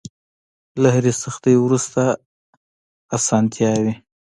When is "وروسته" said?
1.59-2.01